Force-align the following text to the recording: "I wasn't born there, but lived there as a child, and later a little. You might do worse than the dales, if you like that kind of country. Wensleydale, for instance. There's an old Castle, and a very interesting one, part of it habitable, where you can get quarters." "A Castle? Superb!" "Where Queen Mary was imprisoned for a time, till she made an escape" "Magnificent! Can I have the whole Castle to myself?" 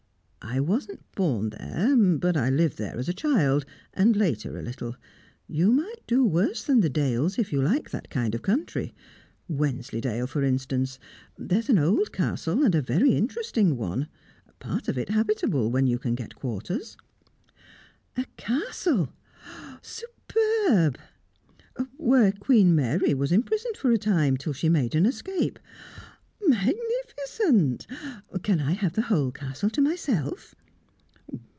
"I 0.43 0.59
wasn't 0.59 0.99
born 1.15 1.51
there, 1.51 1.95
but 2.17 2.35
lived 2.35 2.77
there 2.77 2.97
as 2.97 3.07
a 3.07 3.13
child, 3.13 3.63
and 3.93 4.17
later 4.17 4.57
a 4.57 4.61
little. 4.61 4.97
You 5.47 5.71
might 5.71 6.01
do 6.07 6.25
worse 6.25 6.63
than 6.63 6.81
the 6.81 6.89
dales, 6.89 7.37
if 7.39 7.53
you 7.53 7.61
like 7.61 7.91
that 7.91 8.09
kind 8.09 8.35
of 8.35 8.41
country. 8.41 8.93
Wensleydale, 9.47 10.27
for 10.27 10.43
instance. 10.43 10.99
There's 11.37 11.69
an 11.69 11.77
old 11.77 12.11
Castle, 12.11 12.63
and 12.65 12.75
a 12.75 12.81
very 12.81 13.13
interesting 13.15 13.77
one, 13.77 14.09
part 14.59 14.89
of 14.89 14.97
it 14.97 15.09
habitable, 15.09 15.69
where 15.71 15.85
you 15.85 15.99
can 15.99 16.15
get 16.15 16.35
quarters." 16.35 16.97
"A 18.17 18.25
Castle? 18.35 19.13
Superb!" 19.81 20.97
"Where 21.95 22.33
Queen 22.33 22.75
Mary 22.75 23.13
was 23.13 23.31
imprisoned 23.31 23.77
for 23.77 23.91
a 23.91 23.97
time, 23.97 24.35
till 24.35 24.53
she 24.53 24.67
made 24.69 24.95
an 24.95 25.05
escape" 25.05 25.59
"Magnificent! 26.51 27.85
Can 28.43 28.59
I 28.59 28.71
have 28.71 28.93
the 28.93 29.03
whole 29.03 29.31
Castle 29.31 29.69
to 29.69 29.79
myself?" 29.79 30.55